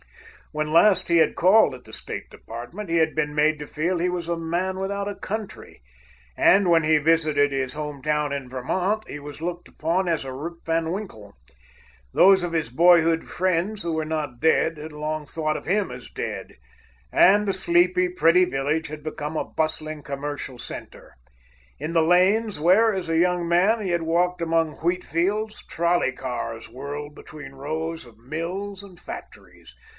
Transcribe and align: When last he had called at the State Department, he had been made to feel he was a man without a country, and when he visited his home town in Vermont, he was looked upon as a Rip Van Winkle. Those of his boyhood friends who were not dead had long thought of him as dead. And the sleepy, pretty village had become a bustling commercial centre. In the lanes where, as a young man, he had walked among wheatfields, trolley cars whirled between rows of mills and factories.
When 0.51 0.73
last 0.73 1.07
he 1.07 1.17
had 1.17 1.35
called 1.35 1.75
at 1.75 1.85
the 1.85 1.93
State 1.93 2.29
Department, 2.31 2.89
he 2.89 2.97
had 2.97 3.15
been 3.15 3.33
made 3.35 3.57
to 3.59 3.67
feel 3.67 3.99
he 3.99 4.09
was 4.09 4.27
a 4.27 4.35
man 4.35 4.79
without 4.79 5.07
a 5.07 5.15
country, 5.15 5.81
and 6.35 6.69
when 6.69 6.83
he 6.83 6.97
visited 6.97 7.53
his 7.53 7.71
home 7.71 8.01
town 8.01 8.33
in 8.33 8.49
Vermont, 8.49 9.07
he 9.07 9.19
was 9.19 9.43
looked 9.43 9.69
upon 9.69 10.09
as 10.09 10.25
a 10.25 10.33
Rip 10.33 10.55
Van 10.65 10.91
Winkle. 10.91 11.37
Those 12.13 12.43
of 12.43 12.51
his 12.51 12.69
boyhood 12.69 13.25
friends 13.25 13.83
who 13.83 13.93
were 13.93 14.03
not 14.03 14.41
dead 14.41 14.77
had 14.77 14.91
long 14.91 15.25
thought 15.27 15.55
of 15.55 15.65
him 15.67 15.89
as 15.91 16.09
dead. 16.09 16.55
And 17.13 17.47
the 17.47 17.53
sleepy, 17.53 18.09
pretty 18.09 18.43
village 18.43 18.87
had 18.87 19.03
become 19.03 19.37
a 19.37 19.45
bustling 19.49 20.01
commercial 20.01 20.57
centre. 20.57 21.13
In 21.79 21.93
the 21.93 22.01
lanes 22.03 22.59
where, 22.59 22.91
as 22.93 23.07
a 23.07 23.17
young 23.19 23.47
man, 23.47 23.81
he 23.81 23.91
had 23.91 24.01
walked 24.01 24.41
among 24.41 24.77
wheatfields, 24.77 25.63
trolley 25.67 26.11
cars 26.11 26.67
whirled 26.67 27.15
between 27.15 27.51
rows 27.53 28.05
of 28.05 28.17
mills 28.17 28.83
and 28.83 28.99
factories. 28.99 29.73